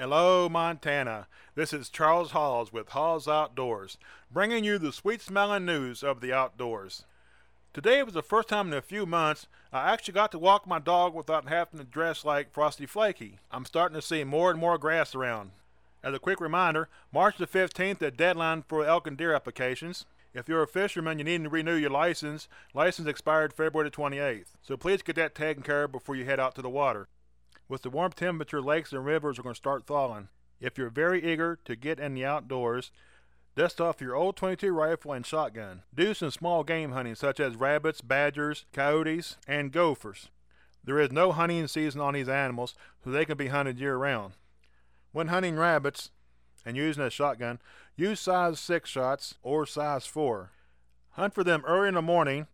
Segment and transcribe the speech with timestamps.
[0.00, 1.26] Hello, Montana.
[1.56, 3.98] This is Charles Halls with Halls Outdoors,
[4.30, 7.04] bringing you the sweet smelling news of the outdoors.
[7.74, 10.78] Today was the first time in a few months I actually got to walk my
[10.78, 13.40] dog without having to dress like Frosty Flaky.
[13.50, 15.50] I'm starting to see more and more grass around.
[16.04, 20.06] As a quick reminder, March the 15th, the deadline for elk and deer applications.
[20.32, 22.46] If you're a fisherman, you need to renew your license.
[22.72, 26.38] License expired February the 28th, so please get that taken care of before you head
[26.38, 27.08] out to the water.
[27.68, 30.28] With the warm temperature, lakes and rivers are going to start thawing.
[30.60, 32.90] If you're very eager to get in the outdoors,
[33.54, 35.82] dust off your old 22 rifle and shotgun.
[35.94, 40.30] Do some small game hunting such as rabbits, badgers, coyotes, and gophers.
[40.82, 44.32] There is no hunting season on these animals, so they can be hunted year round.
[45.12, 46.10] When hunting rabbits
[46.64, 47.58] and using a shotgun,
[47.96, 50.50] use size 6 shots or size 4.
[51.10, 52.46] Hunt for them early in the morning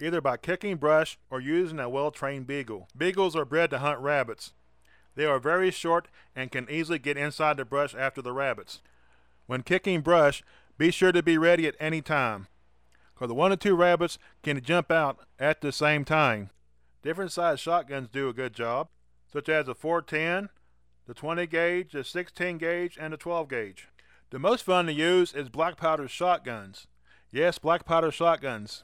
[0.00, 2.88] either by kicking brush or using a well-trained beagle.
[2.96, 4.52] Beagles are bred to hunt rabbits.
[5.14, 8.80] They are very short and can easily get inside the brush after the rabbits.
[9.46, 10.42] When kicking brush,
[10.76, 12.48] be sure to be ready at any time,
[13.14, 16.50] because the one or two rabbits can jump out at the same time.
[17.02, 18.88] Different size shotguns do a good job,
[19.32, 20.48] such as the 410,
[21.06, 23.88] the 20 gauge, the 16 gauge, and the 12 gauge.
[24.30, 26.88] The most fun to use is black powder shotguns.
[27.30, 28.82] Yes, black powder shotguns.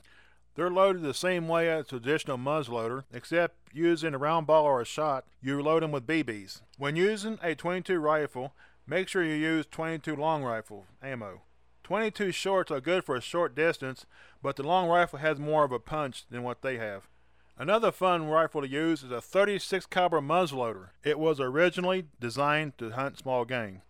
[0.56, 4.80] They're loaded the same way as a traditional muzzleloader, except using a round ball or
[4.80, 6.60] a shot, you load them with BBs.
[6.76, 8.52] When using a 22 rifle,
[8.86, 11.42] make sure you use 22 long rifle ammo.
[11.84, 14.06] 22 shorts are good for a short distance,
[14.42, 17.08] but the long rifle has more of a punch than what they have.
[17.56, 20.88] Another fun rifle to use is a 36 caliber muzzleloader.
[21.04, 23.82] It was originally designed to hunt small game.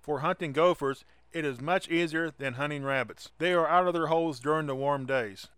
[0.00, 3.30] For hunting gophers, it is much easier than hunting rabbits.
[3.38, 5.48] They are out of their holes during the warm days.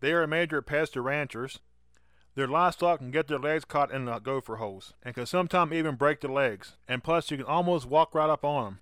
[0.00, 1.58] They are a major pest to ranchers.
[2.34, 5.96] Their livestock can get their legs caught in the gopher holes, and can sometimes even
[5.96, 8.80] break the legs, and plus you can almost walk right up on them.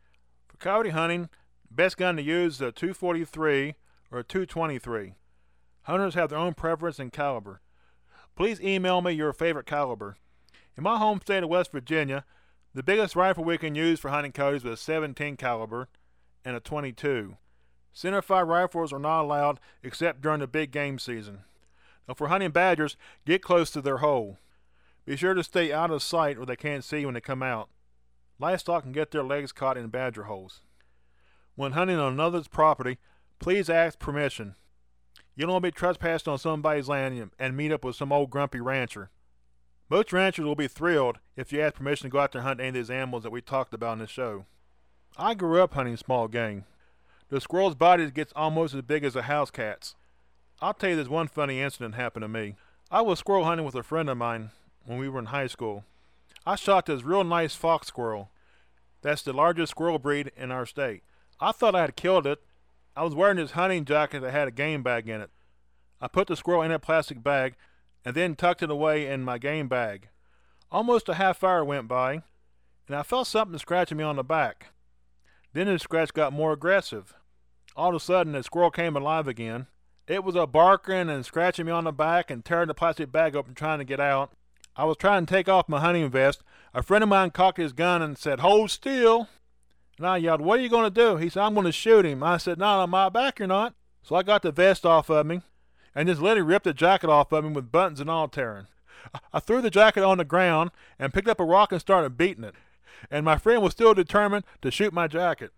[0.48, 1.30] For coyote hunting,
[1.70, 3.74] best gun to use is a 243
[4.10, 5.14] or a 223.
[5.82, 7.60] Hunters have their own preference and caliber.
[8.34, 10.16] Please email me your favorite caliber.
[10.76, 12.24] In my home state of West Virginia,
[12.74, 15.88] the biggest rifle we can use for hunting coyotes is a 17 caliber
[16.44, 17.38] and a 22.
[17.96, 21.40] Centerfire rifles are not allowed except during the big game season.
[22.06, 24.36] Now for hunting badgers, get close to their hole.
[25.06, 27.42] Be sure to stay out of sight or they can't see you when they come
[27.42, 27.70] out.
[28.38, 30.60] Livestock can get their legs caught in badger holes.
[31.54, 32.98] When hunting on another's property,
[33.38, 34.56] please ask permission.
[35.34, 38.28] You don't want to be trespassing on somebody's land and meet up with some old
[38.28, 39.10] grumpy rancher.
[39.88, 42.60] Most ranchers will be thrilled if you ask permission to go out there and hunt
[42.60, 44.44] any of these animals that we talked about in this show.
[45.16, 46.64] I grew up hunting small game.
[47.28, 49.96] The squirrel's body gets almost as big as a house cat's.
[50.60, 52.54] I'll tell you this one funny incident happened to me.
[52.90, 54.50] I was squirrel hunting with a friend of mine
[54.84, 55.84] when we were in high school.
[56.46, 58.30] I shot this real nice fox squirrel.
[59.02, 61.02] That's the largest squirrel breed in our state.
[61.40, 62.38] I thought I had killed it.
[62.96, 65.30] I was wearing this hunting jacket that had a game bag in it.
[66.00, 67.56] I put the squirrel in a plastic bag
[68.04, 70.08] and then tucked it away in my game bag.
[70.70, 72.22] Almost a half hour went by,
[72.86, 74.68] and I felt something scratching me on the back.
[75.56, 77.14] Then the scratch got more aggressive.
[77.74, 79.68] All of a sudden, the squirrel came alive again.
[80.06, 83.34] It was a barking and scratching me on the back and tearing the plastic bag
[83.34, 84.32] open trying to get out.
[84.76, 86.42] I was trying to take off my hunting vest.
[86.74, 89.28] A friend of mine cocked his gun and said, Hold still.
[89.96, 91.16] And I yelled, What are you going to do?
[91.16, 92.22] He said, I'm going to shoot him.
[92.22, 93.74] I said, Not on my back, you're not.
[94.02, 95.40] So I got the vest off of me
[95.94, 98.66] and just literally ripped the jacket off of me with buttons and all tearing.
[99.32, 102.44] I threw the jacket on the ground and picked up a rock and started beating
[102.44, 102.56] it
[103.10, 105.52] and my friend was still determined to shoot my jacket.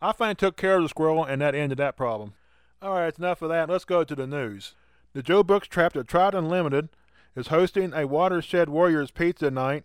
[0.00, 2.34] I finally took care of the squirrel, and that ended that problem.
[2.82, 3.68] Alright, it's enough of that.
[3.68, 4.74] Let's go to the news.
[5.12, 6.88] The Joe Brooks Trap at Trout Unlimited
[7.34, 9.84] is hosting a Watershed Warriors Pizza Night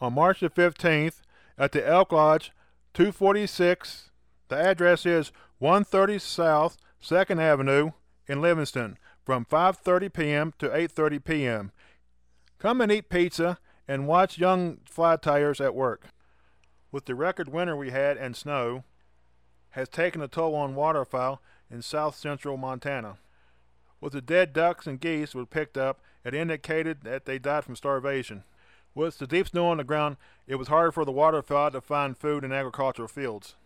[0.00, 1.20] on March the 15th
[1.56, 2.52] at the Elk Lodge,
[2.94, 4.10] 246.
[4.48, 7.92] The address is 130 South 2nd Avenue
[8.26, 10.54] in Livingston from 5.30 p.m.
[10.58, 11.72] to 8.30 p.m.
[12.58, 13.58] Come and eat pizza
[13.90, 16.04] and watch young fly tyers at work.
[16.92, 18.84] With the record winter we had and snow,
[19.70, 23.16] has taken a toll on waterfowl in south central Montana.
[24.00, 27.74] With the dead ducks and geese were picked up, it indicated that they died from
[27.74, 28.44] starvation.
[28.94, 32.16] With the deep snow on the ground, it was harder for the waterfowl to find
[32.16, 33.56] food in agricultural fields.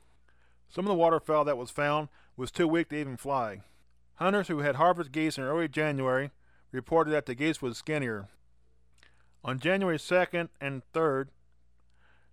[0.70, 3.60] Some of the waterfowl that was found was too weak to even fly.
[4.14, 6.30] Hunters who had harvested geese in early January
[6.72, 8.28] reported that the geese was skinnier.
[9.44, 11.26] On January 2nd and 3rd,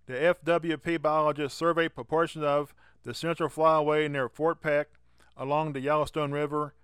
[0.06, 4.88] the FWP biologists surveyed proportions of the central flyway near Fort Peck
[5.36, 6.74] along the Yellowstone River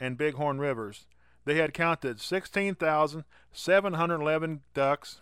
[0.00, 1.06] and Bighorn Rivers.
[1.44, 5.20] They had counted 16,711 ducks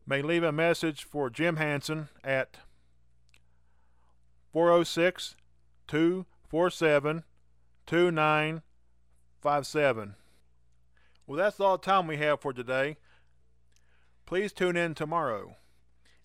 [0.09, 2.57] may leave a message for Jim Hanson at
[4.51, 5.35] 406
[5.87, 7.23] 247
[7.85, 10.15] 2957.
[11.27, 12.97] Well, that's all the time we have for today.
[14.25, 15.57] Please tune in tomorrow.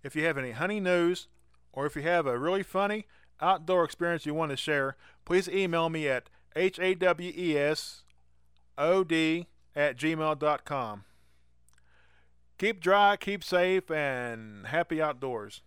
[0.03, 1.29] If you have any hunting news,
[1.71, 3.05] or if you have a really funny
[3.43, 4.97] outdoor experience you want to share,
[5.27, 7.21] please email me at hawesod
[9.77, 11.05] at gmail.com.
[12.65, 15.61] Keep dry, keep safe, and happy outdoors.